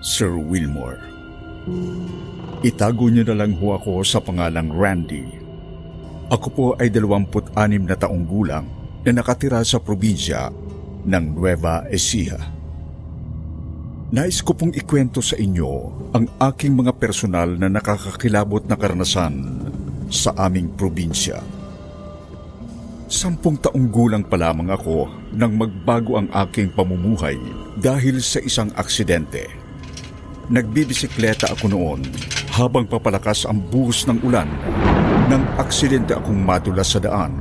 [0.00, 0.96] Sir Wilmore,
[2.64, 5.28] Itago niyo na lang ho ako sa pangalang Randy.
[6.32, 7.52] Ako po ay 26
[7.84, 8.64] na taong gulang
[9.04, 10.48] na nakatira sa probinsya
[11.04, 12.40] ng Nueva Ecija.
[14.16, 15.72] Nais ko pong ikwento sa inyo
[16.16, 19.36] ang aking mga personal na nakakakilabot na karanasan
[20.08, 21.44] sa aming probinsya.
[23.04, 27.36] Sampung taong gulang pa lamang ako nang magbago ang aking pamumuhay
[27.76, 29.69] dahil sa isang aksidente.
[30.50, 32.00] Nagbibisikleta ako noon
[32.58, 34.50] habang papalakas ang buhos ng ulan
[35.30, 37.38] nang aksidente akong madulas sa daan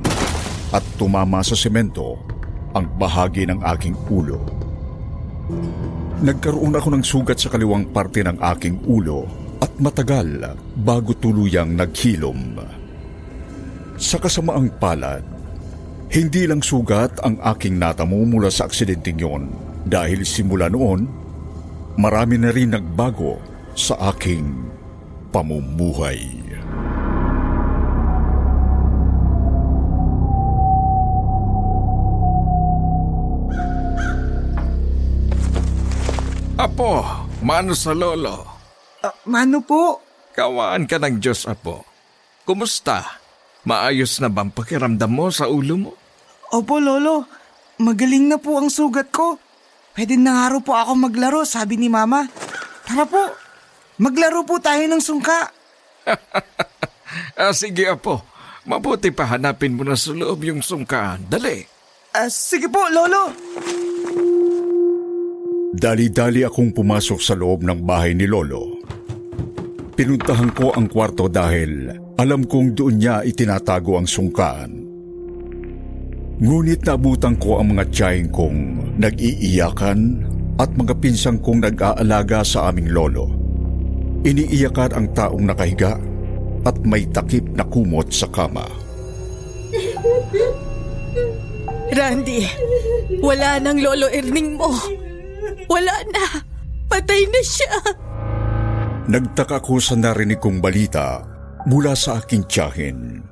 [0.69, 2.21] at tumama sa semento
[2.77, 4.37] ang bahagi ng aking ulo.
[6.21, 9.25] Nagkaroon ako ng sugat sa kaliwang parte ng aking ulo
[9.57, 12.61] at matagal bago tuluyang naghilom.
[13.97, 15.25] Sa kasamaang palad,
[16.13, 19.43] hindi lang sugat ang aking natamo mula sa aksidenteng yon
[19.89, 21.18] dahil simula noon,
[21.99, 23.35] marami na rin nagbago
[23.75, 24.71] sa aking
[25.35, 26.23] pamumuhay.
[36.59, 37.03] Apo,
[37.43, 38.47] mano sa lolo.
[39.03, 39.99] Ah, mano po?
[40.35, 41.83] Kawaan ka ng Diyos, Apo.
[42.47, 43.03] Kumusta?
[43.67, 45.91] Maayos na bang pakiramdam mo sa ulo mo?
[46.55, 47.27] Opo, Lolo.
[47.79, 49.39] Magaling na po ang sugat ko.
[49.99, 52.23] Pwede na nga po ako maglaro, sabi ni Mama.
[52.87, 53.19] Tara po,
[53.99, 55.51] maglaro po tayo ng sungka.
[57.35, 58.21] Ah, sige, Apo.
[58.69, 61.25] Mabuti pa hanapin mo na sa loob yung sungkaan.
[61.25, 61.57] Dali.
[62.13, 63.33] Ah, sige po, Lolo.
[65.73, 68.77] Dali-dali akong pumasok sa loob ng bahay ni Lolo.
[69.97, 74.88] Pinuntahan ko ang kwarto dahil alam kong doon niya itinatago ang sungkaan.
[76.39, 78.59] Ngunit nabutan ko ang mga tiyahing kong
[78.95, 80.23] nag-iiyakan
[80.55, 83.27] at mga pinsang kong nag-aalaga sa aming lolo.
[84.23, 85.99] Iniiyakan ang taong nakahiga
[86.63, 88.63] at may takip na kumot sa kama.
[91.91, 92.47] Randy,
[93.19, 94.71] wala nang lolo Erning mo.
[95.67, 96.39] Wala na.
[96.87, 97.73] Patay na siya.
[99.11, 101.19] Nagtaka ko sa narinig kong balita
[101.67, 103.27] mula sa aking tiyahin.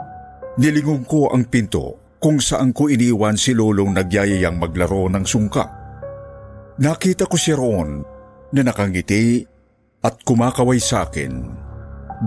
[0.60, 5.66] Nilingon ko ang pinto kung saan ko iniwan si Lolong nagyayayang maglaro ng sungka.
[6.78, 8.02] Nakita ko si Ron
[8.54, 9.42] na nakangiti
[10.02, 11.34] at kumakaway sa akin.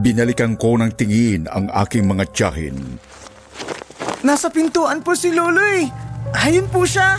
[0.02, 2.78] Binalikan ko ng tingin ang aking mga tiyahin.
[4.22, 5.86] Nasa pintuan po si Lolo eh.
[6.36, 7.18] Ayun po siya.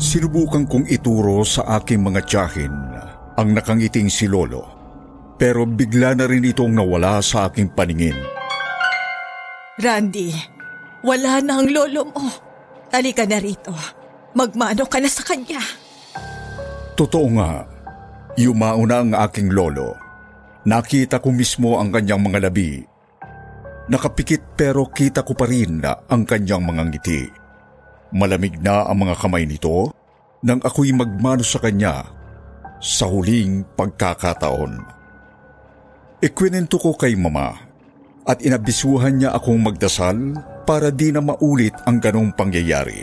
[0.00, 2.72] Sinubukan kong ituro sa aking mga tiyahin
[3.36, 4.64] ang nakangiting si Lolo.
[5.36, 8.16] Pero bigla na rin itong nawala sa aking paningin.
[9.80, 10.59] Randy,
[11.04, 12.26] wala na ang lolo mo.
[12.90, 13.72] Halika na rito.
[14.34, 15.62] Magmano ka na sa kanya.
[16.94, 17.64] Totoo nga,
[18.36, 19.96] yumao na ang aking lolo.
[20.66, 22.84] Nakita ko mismo ang kanyang mga labi.
[23.90, 27.22] Nakapikit pero kita ko pa rin ang kanyang mga ngiti.
[28.14, 29.90] Malamig na ang mga kamay nito
[30.44, 32.04] nang ako'y magmano sa kanya
[32.80, 34.72] sa huling pagkakataon.
[36.20, 37.56] Ikwinento ko kay mama
[38.28, 40.36] at inabisuhan niya akong magdasal
[40.70, 43.02] para di na maulit ang ganong pangyayari.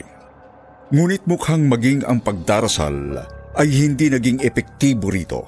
[0.87, 3.19] Ngunit mukhang maging ang pagdarasal
[3.59, 5.43] ay hindi naging epektibo rito.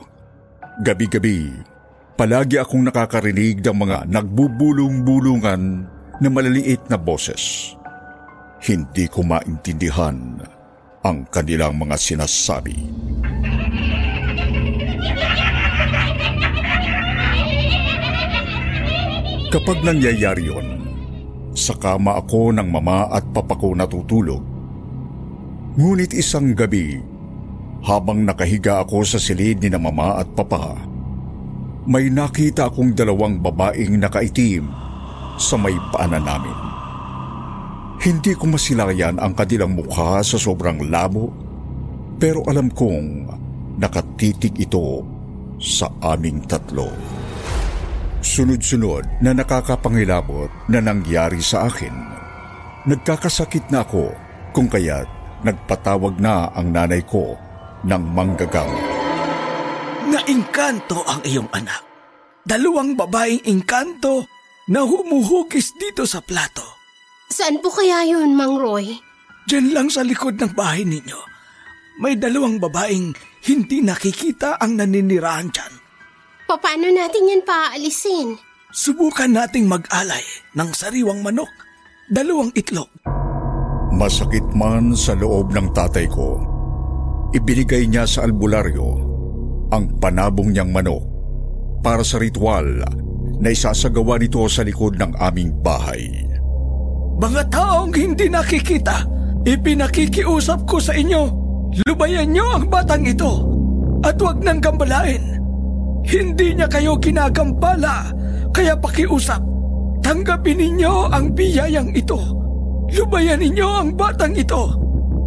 [0.83, 1.47] Gabi-gabi,
[2.19, 5.63] palagi akong nakakarinig ng mga nagbubulong-bulungan
[6.19, 7.71] na malaliit na boses.
[8.67, 10.43] Hindi ko maintindihan
[10.99, 12.75] ang kanilang mga sinasabi.
[19.55, 20.88] Kapag nangyayari yon,
[21.53, 24.43] sa kama ako ng mama at papa ko natutulog.
[25.79, 26.99] Ngunit isang gabi,
[27.85, 30.75] habang nakahiga ako sa silid ni na mama at papa,
[31.87, 34.67] may nakita akong dalawang babaeng nakaitim
[35.39, 36.57] sa may paanan namin.
[37.99, 41.31] Hindi ko masilayan ang kanilang mukha sa sobrang labo,
[42.19, 43.27] pero alam kong
[43.79, 45.03] nakatitig ito
[45.59, 46.91] sa aming tatlo.
[48.19, 51.93] Sunod-sunod na nakakapangilabot na nangyari sa akin.
[52.87, 54.11] Nagkakasakit na ako
[54.51, 55.07] kung kaya't
[55.43, 57.35] nagpatawag na ang nanay ko
[57.87, 58.99] ng manggagang.
[60.29, 61.81] Inkanto ang iyong anak.
[62.45, 64.29] Dalawang babaeng inkanto
[64.69, 66.61] na humuhugis dito sa plato.
[67.33, 68.93] Saan po kaya yun, Mang Roy?
[69.49, 71.17] Diyan lang sa likod ng bahay ninyo.
[71.97, 73.17] May dalawang babaeng
[73.49, 75.73] hindi nakikita ang naninirahan dyan.
[76.49, 78.33] Paano natin yan paaalisin?
[78.73, 80.25] Subukan nating mag-alay
[80.57, 81.49] ng sariwang manok,
[82.09, 82.89] dalawang itlog.
[83.93, 86.41] Masakit man sa loob ng tatay ko,
[87.37, 88.89] ibinigay niya sa albularyo
[89.69, 91.05] ang panabong niyang manok
[91.85, 92.81] para sa ritual
[93.37, 96.09] na isasagawa nito sa likod ng aming bahay.
[97.21, 99.05] Mga taong hindi nakikita,
[99.45, 101.29] ipinakikiusap ko sa inyo,
[101.85, 103.45] lubayan niyo ang batang ito
[104.01, 105.38] at huwag nang gambalain.
[106.05, 108.11] Hindi niya kayo ginagambala,
[108.53, 109.41] kaya pakiusap.
[109.99, 112.17] Tanggapin ninyo ang biyayang ito.
[112.89, 114.73] Lubayan ninyo ang batang ito.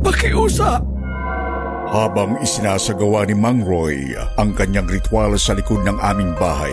[0.02, 0.82] Pakiusap.
[1.92, 6.72] Habang isinasagawa ni Mang Roy ang kanyang ritual sa likod ng aming bahay,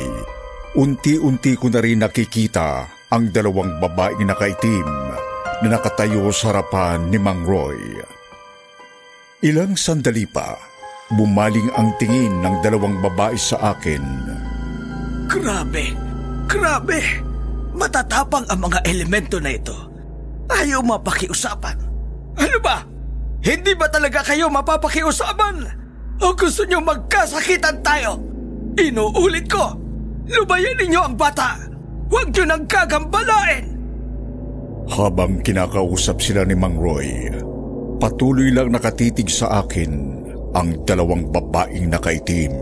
[0.80, 4.88] unti-unti ko na rin nakikita ang dalawang babaeng nakaitim
[5.60, 8.00] na nakatayo sa harapan ni Mang Roy.
[9.44, 10.56] Ilang sandali pa,
[11.14, 14.02] bumaling ang tingin ng dalawang babae sa akin.
[15.30, 15.94] Grabe,
[16.46, 17.02] grabe.
[17.74, 19.74] Matatapang ang mga elemento na ito.
[20.50, 21.78] Ayaw mapakiusapan.
[22.38, 22.82] Ano ba?
[23.40, 25.56] Hindi ba talaga kayo mapapakiusapan?
[26.20, 28.20] O gusto niyo magkasakitan tayo?
[28.76, 29.78] Inuulit ko,
[30.28, 31.56] lubayan ninyo ang bata.
[32.10, 33.66] Huwag niyo nang gagambalain.
[34.90, 37.30] Habang kinakausap sila ni Mang Roy,
[38.02, 40.19] patuloy lang nakatitig sa akin
[40.58, 42.54] ang dalawang babaeng nakaitim.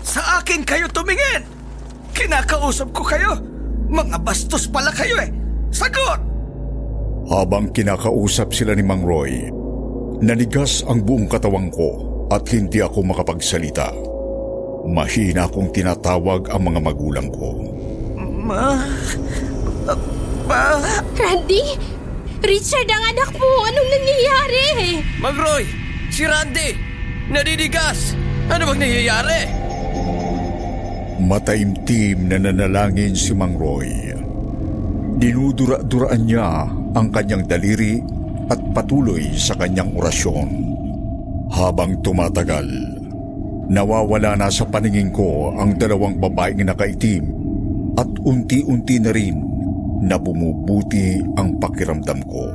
[0.00, 1.44] Sa akin kayo tumingin!
[2.16, 3.36] Kinakausap ko kayo!
[3.90, 5.30] Mga bastos pala kayo eh!
[5.70, 6.20] Sagot!
[7.30, 9.52] Habang kinakausap sila ni Mang Roy,
[10.18, 13.94] nanigas ang buong katawang ko at hindi ako makapagsalita.
[14.88, 17.54] Mahina akong tinatawag ang mga magulang ko.
[18.18, 18.80] Ma...
[20.48, 20.80] Ma...
[21.14, 21.78] Randy?
[22.40, 23.50] Richard ang anak mo!
[23.68, 24.66] Anong nangyayari?
[25.20, 25.64] Magroy!
[26.10, 26.89] Si Randy!
[27.30, 28.18] Nadidigas!
[28.50, 29.40] Ano bang nangyayari?
[31.22, 34.10] Mataimtim na nanalangin si Mang Roy.
[35.22, 38.02] Dinudura-duraan niya ang kanyang daliri
[38.50, 40.50] at patuloy sa kanyang orasyon.
[41.54, 42.66] Habang tumatagal,
[43.70, 47.30] nawawala na sa paningin ko ang dalawang babaeng nakaitim
[47.94, 49.38] at unti-unti na rin
[50.02, 52.50] na bumubuti ang pakiramdam ko.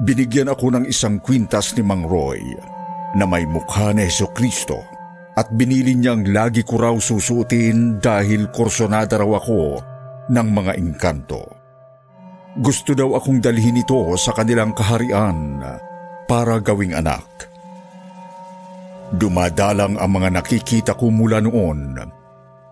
[0.00, 2.40] Binigyan ako ng isang kwintas ni Mang Roy
[3.12, 4.80] na may mukha ni Heso Kristo
[5.36, 9.76] at binili niyang lagi ko raw susuotin dahil kursonada raw ako
[10.32, 11.44] ng mga engkanto.
[12.56, 15.60] Gusto daw akong dalhin ito sa kanilang kaharian
[16.24, 17.28] para gawing anak.
[19.12, 22.00] Dumadalang ang mga nakikita ko mula noon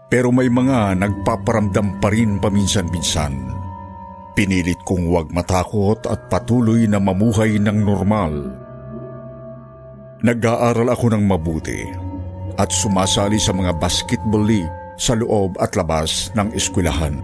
[0.09, 3.68] pero may mga nagpaparamdam pa rin paminsan-minsan.
[4.39, 8.55] Pinilit kong huwag matakot at patuloy na mamuhay ng normal.
[10.23, 11.83] Nag-aaral ako ng mabuti
[12.55, 17.19] at sumasali sa mga basketball league sa loob at labas ng eskwelahan.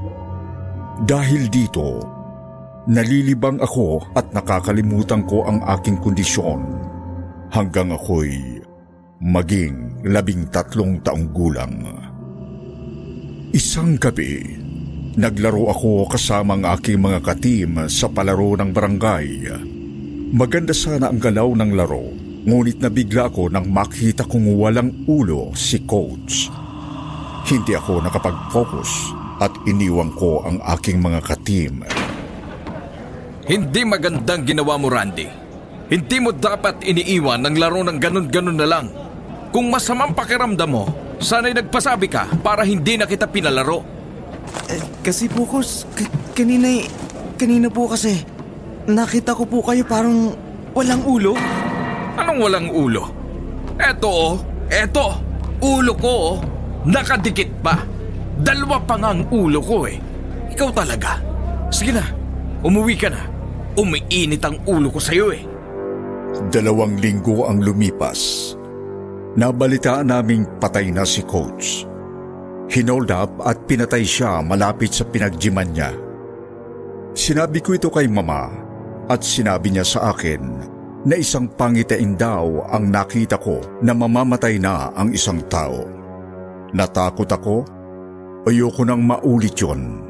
[1.06, 2.02] Dahil dito,
[2.90, 6.66] nalilibang ako at nakakalimutan ko ang aking kondisyon
[7.54, 8.58] hanggang ako'y
[9.22, 11.78] maging labing tatlong taong gulang.
[13.54, 14.63] Isang gabi,
[15.14, 19.28] naglaro ako kasama ang aking mga katim sa palaro ng barangay.
[20.34, 22.10] Maganda sana ang galaw ng laro,
[22.42, 26.50] ngunit nabigla ako nang makita kong walang ulo si coach.
[27.46, 28.90] Hindi ako nakapag-focus
[29.38, 31.86] at iniwang ko ang aking mga katim.
[33.46, 35.28] Hindi magandang ginawa mo, Randy.
[35.94, 38.86] Hindi mo dapat iniiwan ng laro ng ganun-ganun na lang.
[39.54, 40.88] Kung masamang pakiramdam mo,
[41.22, 43.93] sana'y nagpasabi ka para hindi na kita pinalaro.
[44.70, 46.68] Eh, kasi po, Kos, k- kanina,
[47.36, 48.22] kanina po kasi,
[48.84, 50.32] nakita ko po kayo parang
[50.76, 51.32] walang ulo.
[52.14, 53.02] Anong walang ulo?
[53.74, 54.34] Eto oh,
[54.70, 55.18] eto,
[55.58, 56.34] ulo ko oh,
[56.86, 57.74] nakadikit pa.
[58.34, 59.98] Dalawa pa nga ang ulo ko eh.
[60.54, 61.18] Ikaw talaga.
[61.70, 62.06] Sige na,
[62.62, 63.22] umuwi ka na.
[63.74, 65.42] Umiinit ang ulo ko sa'yo eh.
[66.50, 68.54] Dalawang linggo ang lumipas.
[69.34, 71.86] Nabalitaan naming patay na si Coach.
[72.74, 75.94] Hinold up at pinatay siya malapit sa pinagjiman niya.
[77.14, 78.50] Sinabi ko ito kay mama
[79.06, 80.42] at sinabi niya sa akin
[81.06, 85.86] na isang pangitain daw ang nakita ko na mamamatay na ang isang tao.
[86.74, 87.62] Natakot ako,
[88.50, 90.02] ayoko nang maulit yon.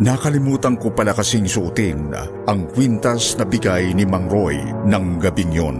[0.00, 2.16] Nakalimutan ko pala kasing suotin
[2.48, 4.56] ang kwintas na bigay ni Mang Roy
[4.88, 5.76] ng gabing yon.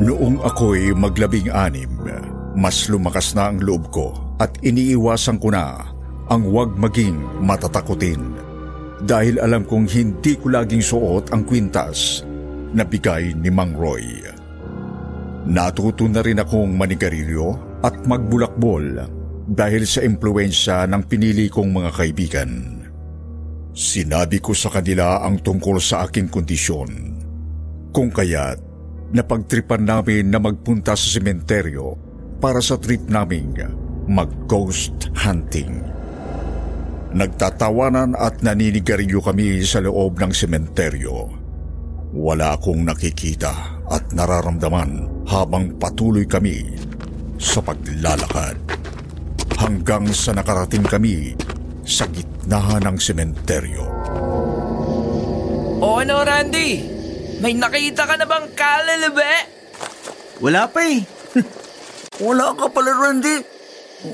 [0.00, 1.92] Noong ako'y maglabing anim,
[2.52, 5.92] mas lumakas na ang loob ko at iniiwasan ko na
[6.28, 8.20] ang wag maging matatakutin.
[9.02, 12.22] Dahil alam kong hindi ko laging suot ang kwintas
[12.72, 14.22] na bigay ni Mang Roy.
[15.42, 19.02] Natuto na rin akong manigarilyo at magbulakbol
[19.42, 22.50] dahil sa impluensya ng pinili kong mga kaibigan.
[23.74, 26.90] Sinabi ko sa kanila ang tungkol sa aking kondisyon.
[27.90, 28.60] Kung kaya't
[29.12, 32.11] napagtripan namin na magpunta sa sementeryo
[32.42, 33.54] para sa trip naming
[34.10, 35.78] mag-ghost hunting.
[37.14, 41.30] Nagtatawanan at naninigarilyo kami sa loob ng sementeryo.
[42.12, 46.66] Wala akong nakikita at nararamdaman habang patuloy kami
[47.38, 48.58] sa paglalakad.
[49.62, 51.38] Hanggang sa nakarating kami
[51.86, 53.86] sa gitna ng sementeryo.
[55.78, 56.90] O ano, Randy?
[57.38, 59.32] May nakita ka na bang kalalabe?
[60.42, 61.21] Wala pa eh.
[62.22, 63.36] Wala ka pala, Randy.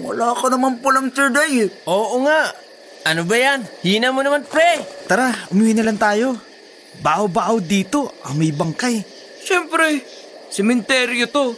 [0.00, 1.69] Wala ka naman palang tirday eh.
[1.85, 2.53] Oo nga.
[3.05, 3.65] Ano ba yan?
[3.81, 4.81] Hina mo naman, pre.
[5.05, 6.37] Tara, umuwi na lang tayo.
[7.00, 9.00] Baho-baho dito, amoy bangkay.
[9.41, 10.03] Siyempre,
[10.50, 11.57] sementeryo to.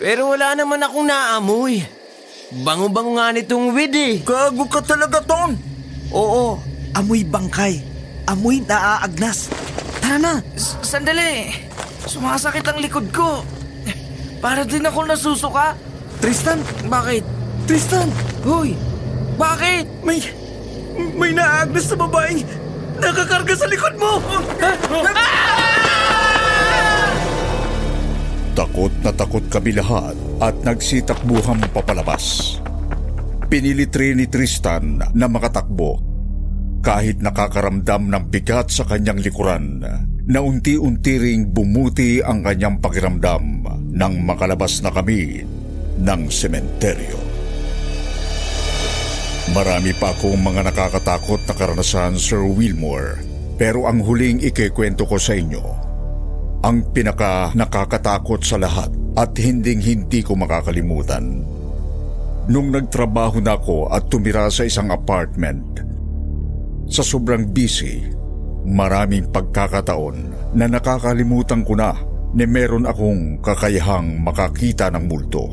[0.00, 1.82] Pero wala naman akong naamoy.
[2.62, 4.12] Bango-bango nga nitong weed eh.
[4.22, 5.54] Gago ka talaga, Ton.
[6.10, 6.58] Oo,
[6.92, 7.78] amoy bangkay.
[8.26, 9.50] Amoy naaagnas.
[10.02, 10.34] Tara na.
[10.54, 11.52] S- sandali.
[12.06, 13.46] Sumasakit ang likod ko.
[14.42, 15.78] Para din ako nasusuka.
[16.18, 16.58] Tristan,
[16.90, 17.22] Bakit?
[17.70, 18.10] Tristan,
[18.42, 18.74] Hoy,
[19.38, 19.86] bakit?
[20.02, 20.18] may...
[21.16, 22.44] May naaagnas sa babaeng
[23.00, 24.20] nakakarga sa likod mo.
[28.52, 32.60] Takot na takot kami lahat at nagsitakbuhan papalabas.
[33.48, 35.96] Pinilit rin ni Tristan na makatakbo
[36.84, 39.80] kahit nakakaramdam ng bigat sa kanyang likuran
[40.28, 45.42] na unti-unti ring bumuti ang kanyang pakiramdam nang makalabas na kami
[45.98, 47.18] ng sementeryo.
[49.52, 53.18] Marami pa akong mga nakakatakot na karanasan, Sir Wilmore.
[53.58, 55.92] Pero ang huling ikikwento ko sa inyo
[56.62, 58.88] ang pinaka nakakatakot sa lahat
[59.18, 61.42] at hinding hindi ko makakalimutan.
[62.46, 65.82] Nung nagtrabaho na ako at tumira sa isang apartment,
[66.86, 68.02] sa sobrang busy,
[68.62, 70.16] maraming pagkakataon
[70.54, 71.94] na nakakalimutan ko na
[72.32, 75.52] na meron akong kakayahang makakita ng multo.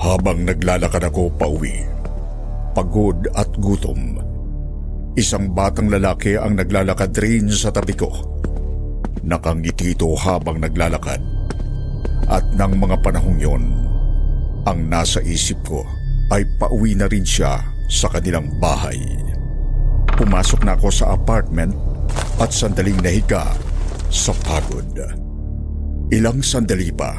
[0.00, 1.84] Habang naglalakad ako pauwi,
[2.72, 4.18] pagod at gutom,
[5.14, 8.10] isang batang lalaki ang naglalakad rin sa tabi ko.
[9.24, 11.20] Nakangiti ito habang naglalakad.
[12.28, 13.64] At ng mga panahong yon,
[14.64, 15.84] ang nasa isip ko
[16.32, 19.23] ay pauwi na rin siya sa kanilang bahay.
[20.14, 21.74] Pumasok na ako sa apartment
[22.38, 23.50] at sandaling nahiga
[24.14, 24.94] sa pagod.
[26.14, 27.18] Ilang sandali pa,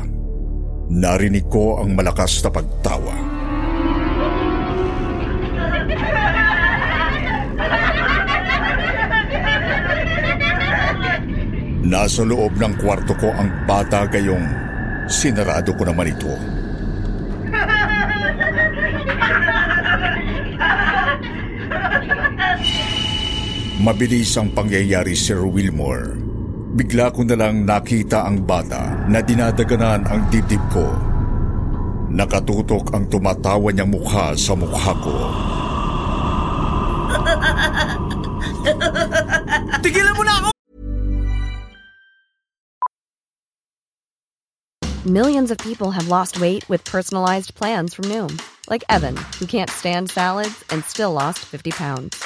[0.88, 3.16] narinig ko ang malakas na pagtawa.
[11.86, 14.48] Nasa loob ng kwarto ko ang bata gayong
[15.06, 16.55] sinarado ko naman ito.
[23.86, 26.18] Mabilis ang pangyayari, Sir Wilmore.
[26.74, 30.90] Bigla ko na lang nakita ang bata na dinadaganan ang dibdib ko.
[32.10, 35.14] Nakatutok ang tumatawa niyang mukha sa mukha ko.
[39.86, 40.50] Tigilan mo na ako!
[45.06, 48.34] Millions of people have lost weight with personalized plans from Noom,
[48.66, 52.26] like Evan, who can't stand salads and still lost 50 pounds.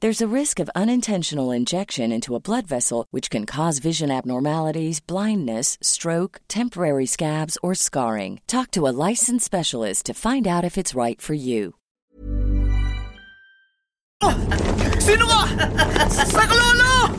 [0.00, 4.98] There's a risk of unintentional injection into a blood vessel, which can cause vision abnormalities,
[4.98, 8.40] blindness, stroke, temporary scabs, or scarring.
[8.46, 11.76] Talk to a licensed specialist to find out if it's right for you.
[15.04, 15.44] Sino ka?
[16.08, 17.12] Sa lolo!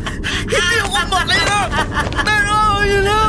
[0.50, 1.60] Hindi ako makina!
[2.26, 3.20] Pero yun na!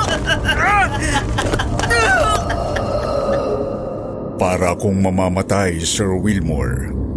[4.40, 7.11] Para akong mamamatay, Sir Wilmore.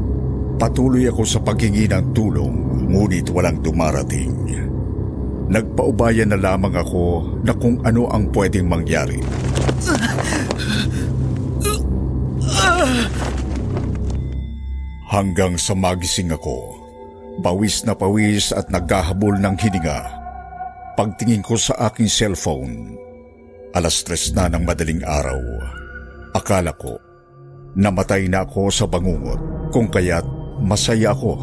[0.56, 4.32] Patuloy ako sa paghingi ng tulong, ngunit walang dumarating.
[5.52, 9.20] Nagpaubayan na lamang ako na kung ano ang pwedeng mangyari.
[15.12, 16.80] Hanggang sa magising ako,
[17.44, 20.02] pawis na pawis at naghahabol ng hininga.
[20.96, 22.96] Pagtingin ko sa aking cellphone,
[23.76, 25.40] alas tres na ng madaling araw.
[26.32, 26.96] Akala ko,
[27.76, 29.40] namatay na ako sa bangungot
[29.72, 31.34] kung kaya't masaya ako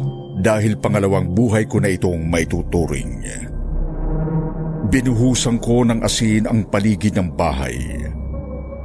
[0.41, 3.21] dahil pangalawang buhay ko na itong maituturing.
[4.89, 7.77] Binuhusan ko ng asin ang paligid ng bahay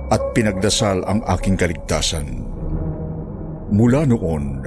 [0.08, 2.44] at pinagdasal ang aking kaligtasan.
[3.68, 4.64] Mula noon,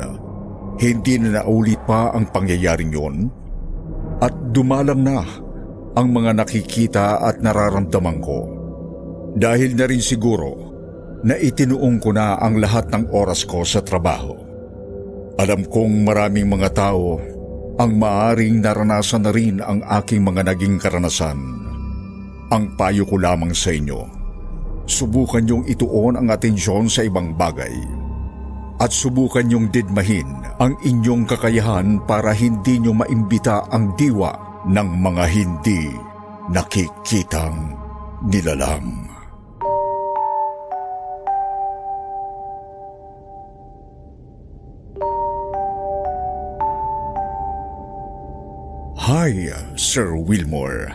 [0.77, 3.30] hindi na naulit pa ang pangyayaring yon
[4.22, 5.25] at dumalang na
[5.98, 8.39] ang mga nakikita at nararamdaman ko.
[9.34, 10.50] Dahil na rin siguro
[11.22, 14.40] na itinuong ko na ang lahat ng oras ko sa trabaho.
[15.39, 17.21] Alam kong maraming mga tao
[17.79, 21.39] ang maaring naranasan na rin ang aking mga naging karanasan.
[22.51, 24.00] Ang payo ko lamang sa inyo,
[24.83, 27.71] subukan niyong ituon ang atensyon sa ibang bagay
[28.81, 34.33] at subukan niyong didmahin ang inyong kakayahan para hindi niyo maimbita ang diwa
[34.65, 35.93] ng mga hindi
[36.50, 37.77] nakikitang
[38.25, 39.11] nilalang.
[49.01, 49.33] Hi,
[49.81, 50.93] Sir Wilmore.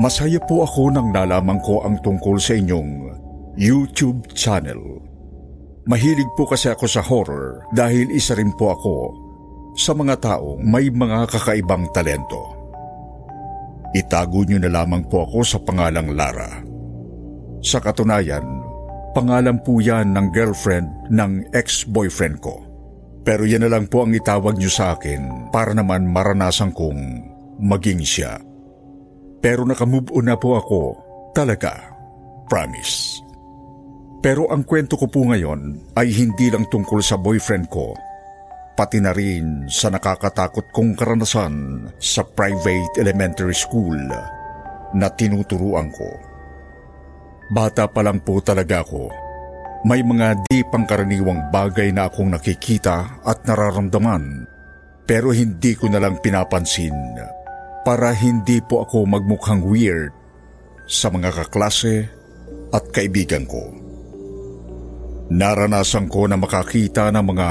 [0.00, 3.12] Masaya po ako nang nalaman ko ang tungkol sa inyong
[3.60, 4.80] YouTube channel.
[5.84, 8.96] Mahilig po kasi ako sa horror dahil isa rin po ako
[9.76, 12.40] sa mga taong may mga kakaibang talento.
[13.92, 16.64] Itago niyo na lamang po ako sa pangalang Lara.
[17.60, 18.48] Sa katunayan,
[19.12, 22.71] pangalan po yan ng girlfriend ng ex-boyfriend ko.
[23.22, 27.00] Pero yan na lang po ang itawag niyo sa akin para naman maranasan kong
[27.62, 28.42] maging siya.
[29.38, 30.80] Pero nakamove on na po ako,
[31.30, 31.94] talaga,
[32.50, 33.22] promise.
[34.22, 37.94] Pero ang kwento ko po ngayon ay hindi lang tungkol sa boyfriend ko,
[38.74, 43.98] pati na rin sa nakakatakot kong karanasan sa private elementary school
[44.94, 46.10] na tinuturuan ko.
[47.50, 49.31] Bata pa lang po talaga ako
[49.82, 54.46] may mga di pangkaraniwang bagay na akong nakikita at nararamdaman
[55.02, 56.94] pero hindi ko na lang pinapansin
[57.82, 60.14] para hindi po ako magmukhang weird
[60.86, 62.06] sa mga kaklase
[62.70, 63.74] at kaibigan ko.
[65.34, 67.48] Naranasan ko na makakita ng mga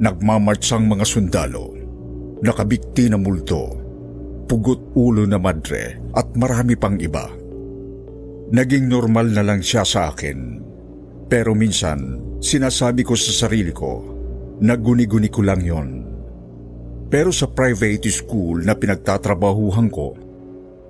[0.00, 1.76] nagmamartsang mga sundalo,
[2.40, 3.76] nakabikti na multo,
[4.48, 7.28] pugot ulo na madre at marami pang iba.
[8.54, 10.64] Naging normal na lang siya sa akin
[11.24, 14.04] pero minsan, sinasabi ko sa sarili ko
[14.60, 15.88] na guni-guni ko lang yon.
[17.08, 20.14] Pero sa private school na pinagtatrabahuhan ko,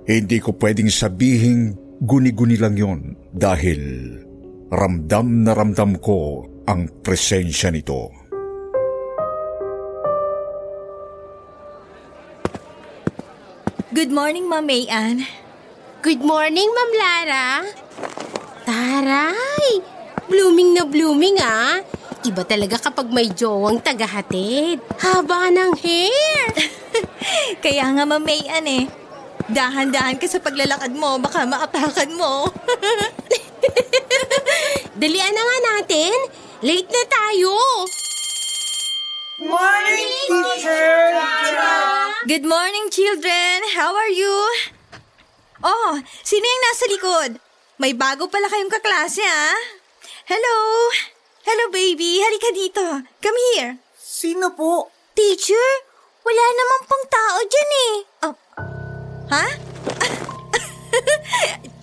[0.05, 3.81] hindi ko pwedeng sabihin guni-guni lang yon dahil
[4.69, 8.11] ramdam na ramdam ko ang presensya nito.
[13.95, 15.23] Good morning, Ma'am Mayan.
[16.03, 17.47] Good morning, Ma'am Lara.
[18.67, 19.94] Taray!
[20.25, 21.85] Blooming na blooming ah.
[22.25, 24.81] Iba talaga kapag may jowang tagahatid.
[24.97, 26.49] Haba ng hair.
[27.63, 28.89] Kaya nga, Ma'am Mayan eh.
[29.45, 32.49] Dahan-dahan ka sa paglalakad mo, baka maapakan mo.
[35.01, 36.17] Dalian na nga natin.
[36.65, 37.53] Late na tayo.
[39.45, 41.13] Morning, teacher!
[42.25, 43.61] Good morning, children.
[43.77, 44.33] How are you?
[45.61, 47.31] Oh, sino yung nasa likod?
[47.77, 49.84] May bago pala kayong kaklase, ah.
[50.25, 50.57] Hello?
[51.45, 52.17] Hello, baby.
[52.21, 52.81] Halika dito.
[53.21, 53.77] Come here.
[53.93, 54.89] Sino po?
[55.13, 55.69] Teacher,
[56.25, 57.93] wala naman pong tao dyan eh.
[58.25, 58.35] Oh.
[59.31, 59.45] Ha?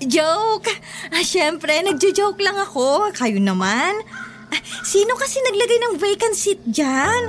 [0.14, 0.68] Joke!
[1.14, 3.14] Ah, Siyempre, nagjo-joke lang ako.
[3.14, 4.02] Kayo naman.
[4.50, 7.22] Ah, Sino kasi naglagay ng vacant seat dyan?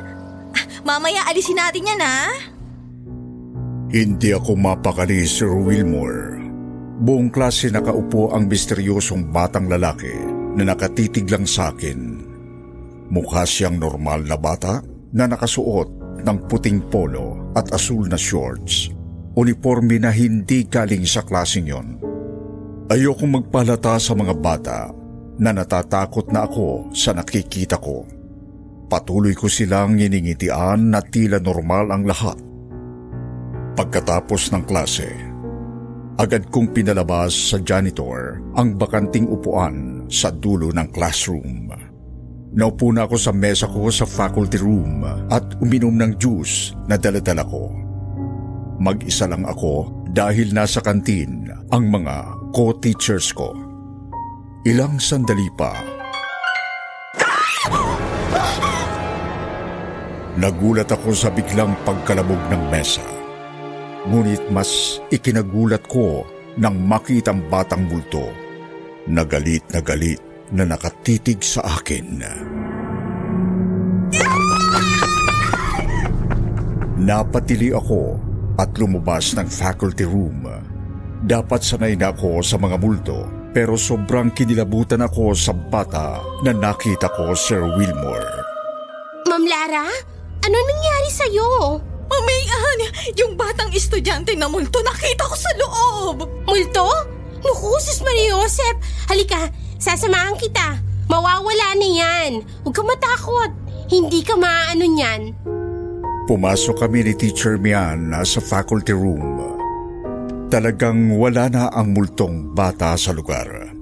[0.57, 2.21] Ah, Mamaya alisin natin yan, ha?
[3.93, 6.41] Hindi ako mapakali, Sir Wilmore.
[6.97, 11.99] Buong klase nakaupo ang misteryosong batang lalaki na nakatitig lang sa akin.
[13.09, 14.81] Mukha siyang normal na bata
[15.13, 18.89] na nakasuot ng puting polo at asul na shorts.
[19.33, 21.87] Uniforme na hindi galing sa klaseng yon.
[22.89, 24.79] Ayokong magpalata sa mga bata
[25.41, 28.05] na natatakot na ako sa nakikita ko.
[28.85, 32.37] Patuloy ko silang iningitian na tila normal ang lahat.
[33.73, 35.32] Pagkatapos ng klase,
[36.17, 41.73] agad kong pinalabas sa janitor ang bakanting upuan sa dulo ng classroom.
[42.53, 45.01] Naupo na ako sa mesa ko sa faculty room
[45.33, 47.73] at uminom ng juice na daladala ko.
[48.77, 53.57] Mag-isa lang ako dahil nasa kantin ang mga co-teachers ko.
[54.69, 55.73] Ilang sandali pa.
[60.37, 63.22] Nagulat ako sa biglang pagkalabog ng mesa.
[64.03, 66.27] Ngunit mas ikinagulat ko
[66.59, 68.27] nang makitang batang bulto
[69.07, 70.19] na galit na galit
[70.51, 72.19] na nakatitig sa akin.
[76.99, 78.19] Napatili ako
[78.59, 80.45] at lumabas ng faculty room.
[81.23, 87.07] Dapat sanay na ako sa mga multo pero sobrang kinilabutan ako sa bata na nakita
[87.13, 88.43] ko, Sir Wilmore.
[89.29, 89.87] Ma'am Lara,
[90.43, 91.49] ano nangyari sa'yo?
[92.13, 92.79] Mamayan,
[93.17, 96.17] yung batang estudyante na multo nakita ko sa loob.
[96.45, 96.87] Multo?
[97.41, 98.75] Naku, sis Maria Josep.
[99.09, 99.49] Halika,
[99.81, 100.77] sasamahan kita.
[101.09, 102.31] Mawawala na yan.
[102.63, 103.51] Huwag ka matakot.
[103.89, 105.21] Hindi ka maaano niyan.
[106.29, 109.43] Pumasok kami ni Teacher Mian sa faculty room.
[110.47, 113.73] Talagang wala na ang multong bata sa lugar.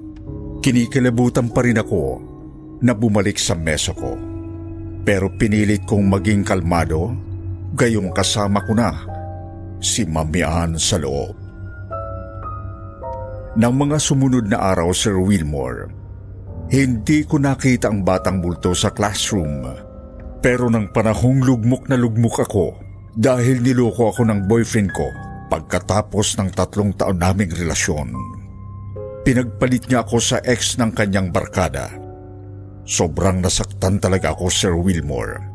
[0.58, 2.18] Kinikilabutan pa rin ako
[2.82, 4.18] na bumalik sa mesa ko.
[5.02, 7.14] Pero pinilit kong maging kalmado,
[7.72, 8.92] gayong kasama ko na
[9.82, 11.34] si Mamian sa loob.
[13.52, 15.92] Nang mga sumunod na araw, Sir Wilmore,
[16.72, 19.68] hindi ko nakita ang batang multo sa classroom.
[20.40, 22.66] Pero nang panahong lugmok na lugmok ako
[23.12, 25.04] dahil niloko ako ng boyfriend ko
[25.52, 28.16] pagkatapos ng tatlong taon naming relasyon.
[29.20, 31.92] Pinagpalit niya ako sa ex ng kanyang barkada.
[32.88, 35.51] Sobrang nasaktan talaga ako, Sir Wilmore.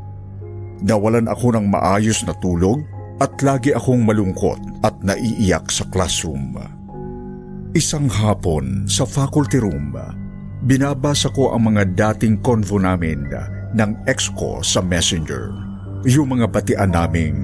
[0.84, 2.82] Nawalan ako ng maayos na tulog
[3.18, 6.54] at lagi akong malungkot at naiiyak sa classroom.
[7.74, 9.92] Isang hapon sa faculty room,
[10.64, 13.26] binabasa ko ang mga dating convo namin
[13.74, 15.50] ng ex ko sa messenger.
[16.06, 17.42] Yung mga batian naming,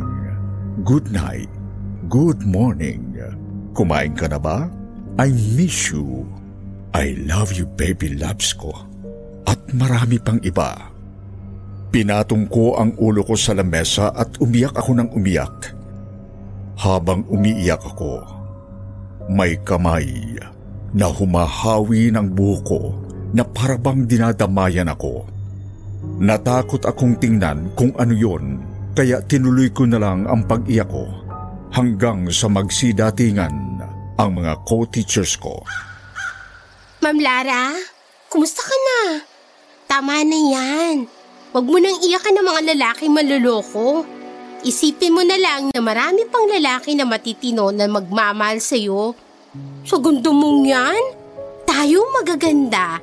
[0.86, 1.50] Good night,
[2.10, 3.14] good morning,
[3.74, 4.66] kumain ka na ba?
[5.18, 6.26] I miss you.
[6.94, 8.74] I love you baby loves ko.
[9.46, 10.93] At marami pang iba.
[11.94, 15.70] Pinatong ko ang ulo ko sa lamesa at umiyak ako ng umiyak.
[16.74, 18.18] Habang umiiyak ako,
[19.30, 20.34] may kamay
[20.90, 22.80] na humahawi ng buho ko
[23.30, 25.22] na parabang dinadamayan ako.
[26.18, 28.58] Natakot akong tingnan kung ano yon,
[28.98, 31.06] kaya tinuloy ko na lang ang pag-iyak ko
[31.70, 33.54] hanggang sa magsidatingan
[34.18, 35.62] ang mga co-teachers ko.
[37.06, 37.70] Ma'am Lara,
[38.26, 39.22] kumusta ka na?
[39.86, 41.23] Tama na yan.
[41.54, 44.02] Huwag mo nang iyakan ng mga lalaki maluloko.
[44.66, 49.14] Isipin mo na lang na marami pang lalaki na matitino na magmamahal sa'yo.
[49.86, 50.98] Sa gundo mong yan,
[51.62, 52.98] tayo magaganda.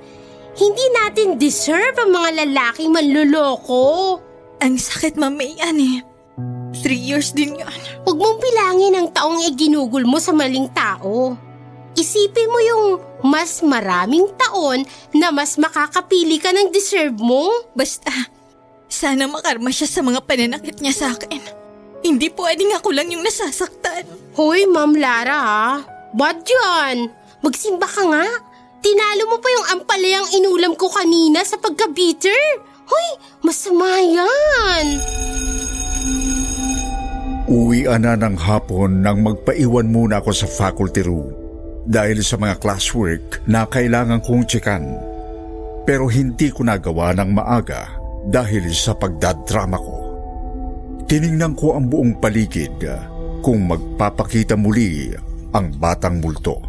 [0.59, 4.19] Hindi natin deserve ang mga lalaki manluloko.
[4.59, 6.03] Ang sakit, Mamayan eh.
[6.75, 7.79] Three years din yan.
[8.03, 11.39] Huwag mong bilangin ang taong iginugol mo sa maling tao.
[11.95, 12.85] Isipin mo yung
[13.23, 14.83] mas maraming taon
[15.15, 17.47] na mas makakapili ka ng deserve mo.
[17.71, 18.11] Basta,
[18.91, 21.39] sana makarma siya sa mga pananakit niya sa akin.
[22.03, 24.03] Hindi pwedeng ako lang yung nasasaktan.
[24.35, 25.65] Hoy, Ma'am Lara ha.
[26.11, 27.07] Ba't yan?
[27.39, 28.25] Magsimba ka nga.
[28.81, 32.41] Tinalo mo pa yung ampalayang inulam ko kanina sa pagka-bitter.
[32.89, 33.07] Hoy,
[33.45, 34.85] masama yan.
[37.47, 41.31] Uwian na ng hapon nang magpaiwan muna ako sa faculty room
[41.85, 44.83] dahil sa mga classwork na kailangan kong tsikan.
[45.85, 49.97] Pero hindi ko nagawa ng maaga dahil sa pagdadrama ko.
[51.09, 52.77] Tiningnan ko ang buong paligid
[53.41, 55.11] kung magpapakita muli
[55.51, 56.61] ang batang multo.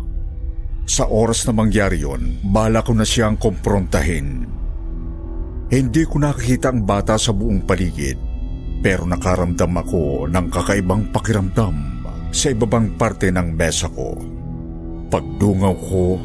[0.83, 4.49] Sa oras na mangyari yon, bala ko na siyang komprontahin.
[5.71, 8.19] Hindi ko nakikita ang bata sa buong paligid
[8.83, 12.03] pero nakaramdam ako ng kakaibang pakiramdam
[12.35, 14.19] sa ibabang parte ng mesa ko.
[15.07, 16.19] Pagdungaw ko,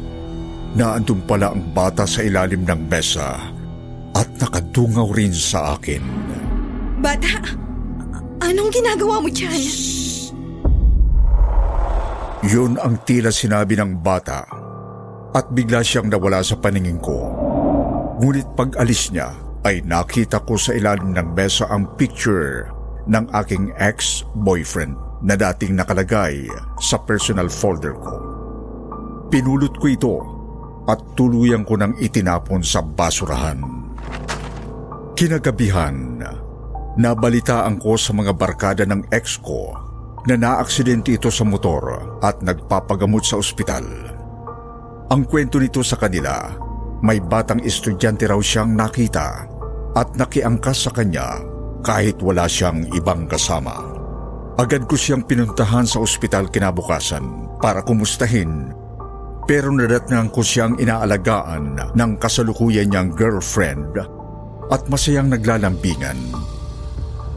[0.74, 3.57] naandun pala ang bata sa ilalim ng mesa
[4.18, 6.02] at nakadungaw rin sa akin.
[6.98, 7.38] Bata,
[8.42, 9.62] anong ginagawa mo dyan?
[12.42, 14.42] Yun ang tila sinabi ng bata
[15.30, 17.30] at bigla siyang nawala sa paningin ko.
[18.18, 19.30] Ngunit pag alis niya
[19.62, 22.74] ay nakita ko sa ilalim ng mesa ang picture
[23.06, 26.46] ng aking ex-boyfriend na dating nakalagay
[26.82, 28.14] sa personal folder ko.
[29.30, 30.16] Pinulot ko ito
[30.90, 33.77] at tuluyan ko nang itinapon sa basurahan.
[35.18, 36.22] Kinagabihan,
[36.94, 39.74] nabalitaan ko sa mga barkada ng ex ko
[40.30, 43.82] na naaksidente ito sa motor at nagpapagamot sa ospital.
[45.10, 46.54] Ang kwento nito sa kanila,
[47.02, 49.42] may batang estudyante raw siyang nakita
[49.98, 51.42] at nakiangkas sa kanya
[51.82, 53.74] kahit wala siyang ibang kasama.
[54.54, 58.70] Agad ko siyang pinuntahan sa ospital kinabukasan para kumustahin
[59.50, 63.98] pero nadatnang ko siyang inaalagaan ng kasalukuyan niyang girlfriend
[64.68, 66.16] at masayang naglalambingan.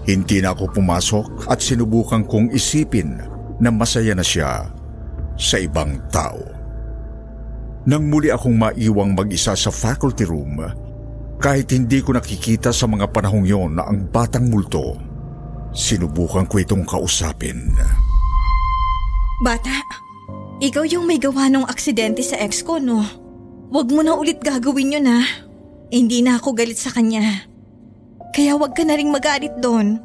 [0.08, 3.22] Hindi na ako pumasok at sinubukan kong isipin
[3.62, 4.66] na masaya na siya
[5.38, 6.42] sa ibang tao.
[7.86, 10.62] Nang muli akong maiwang mag-isa sa faculty room,
[11.42, 14.98] kahit hindi ko nakikita sa mga panahong yon na ang batang multo,
[15.74, 17.74] sinubukan ko itong kausapin.
[19.42, 19.82] Bata,
[20.62, 23.02] ikaw yung may gawa ng aksidente sa ex ko, no?
[23.74, 25.22] Huwag mo na ulit gagawin yun, ha?
[25.92, 27.52] Hindi na ako galit sa kanya.
[28.32, 30.00] Kaya huwag ka na rin magalit doon.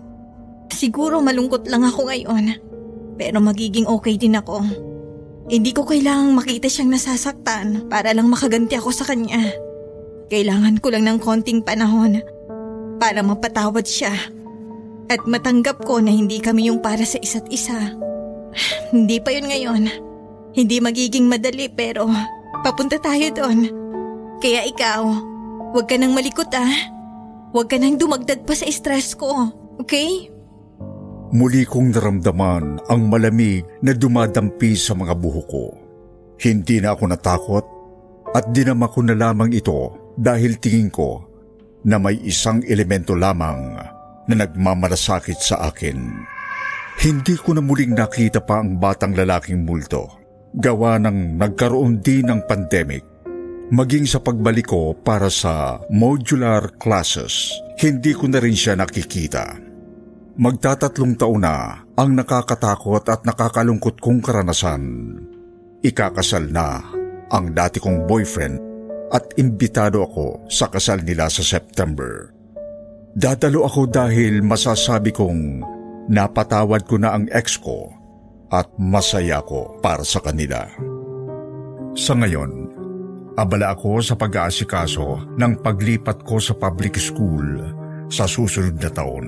[0.66, 2.58] Siguro malungkot lang ako ngayon.
[3.14, 4.66] Pero magiging okay din ako.
[5.46, 9.38] Hindi ko kailangang makita siyang nasasaktan para lang makaganti ako sa kanya.
[10.26, 12.18] Kailangan ko lang ng konting panahon
[12.98, 14.10] para mapatawad siya.
[15.06, 17.94] At matanggap ko na hindi kami yung para sa isa't isa.
[18.90, 19.82] hindi pa yun ngayon.
[20.50, 22.10] Hindi magiging madali pero
[22.66, 23.70] papunta tayo doon.
[24.42, 25.35] Kaya ikaw,
[25.76, 26.72] huwag ka nang malikot ah.
[27.52, 30.32] Huwag ka nang dumagdag pa sa stress ko, okay?
[31.36, 35.64] Muli kong naramdaman ang malamig na dumadampi sa mga buho ko.
[36.40, 37.64] Hindi na ako natakot
[38.32, 41.20] at dinama ko na lamang ito dahil tingin ko
[41.84, 43.76] na may isang elemento lamang
[44.26, 45.96] na nagmamalasakit sa akin.
[47.04, 50.08] Hindi ko na muling nakita pa ang batang lalaking multo.
[50.56, 53.15] Gawa ng nagkaroon din ng pandemic.
[53.66, 57.50] Maging sa pagbalik ko para sa modular classes,
[57.82, 59.58] hindi ko na rin siya nakikita.
[60.38, 64.82] Magtatatlong taon na ang nakakatakot at nakakalungkot kong karanasan.
[65.82, 66.78] Ikakasal na
[67.26, 68.62] ang dati kong boyfriend
[69.10, 72.30] at imbitado ako sa kasal nila sa September.
[73.18, 75.66] Dadalo ako dahil masasabi kong
[76.06, 77.90] napatawad ko na ang ex ko
[78.54, 80.70] at masaya ko para sa kanila.
[81.96, 82.65] Sa ngayon,
[83.36, 87.60] abala ako sa pag-aasikaso ng paglipat ko sa public school
[88.08, 89.26] sa susunod na taon.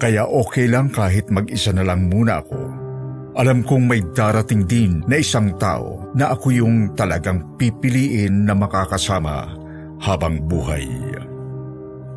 [0.00, 2.80] Kaya okay lang kahit mag-isa na lang muna ako
[3.38, 9.54] alam kong may darating din na isang tao na ako yung talagang pipiliin na makakasama
[10.02, 10.84] habang buhay.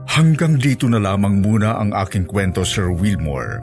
[0.09, 3.61] Hanggang dito na lamang muna ang aking kwento, Sir Wilmore.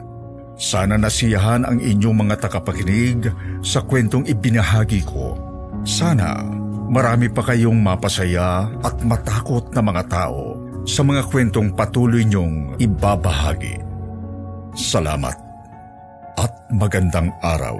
[0.55, 3.27] Sana nasiyahan ang inyong mga takapakinig
[3.61, 5.35] sa kwentong ibinahagi ko.
[5.83, 6.41] Sana
[6.91, 13.79] marami pa kayong mapasaya at matakot na mga tao sa mga kwentong patuloy niyong ibabahagi.
[14.75, 15.37] Salamat
[16.35, 17.79] at magandang araw.